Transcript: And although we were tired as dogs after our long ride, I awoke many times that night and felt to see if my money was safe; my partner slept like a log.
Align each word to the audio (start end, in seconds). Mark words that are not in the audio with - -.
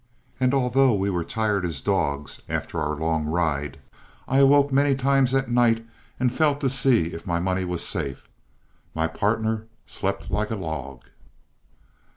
And 0.39 0.51
although 0.55 0.95
we 0.95 1.11
were 1.11 1.23
tired 1.23 1.63
as 1.63 1.79
dogs 1.79 2.41
after 2.49 2.79
our 2.81 2.95
long 2.95 3.25
ride, 3.27 3.77
I 4.27 4.39
awoke 4.39 4.73
many 4.73 4.95
times 4.95 5.31
that 5.33 5.47
night 5.51 5.85
and 6.19 6.33
felt 6.33 6.59
to 6.61 6.71
see 6.71 7.09
if 7.13 7.27
my 7.27 7.37
money 7.37 7.65
was 7.65 7.85
safe; 7.85 8.27
my 8.95 9.05
partner 9.07 9.67
slept 9.85 10.31
like 10.31 10.49
a 10.49 10.55
log. 10.55 11.03